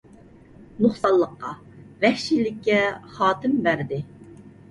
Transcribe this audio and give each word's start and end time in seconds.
نۇقسانلىققا، 0.83 1.51
ۋەھشىيلىككە 2.05 2.79
خاتىمە 3.19 3.63
بەردى. 3.69 4.01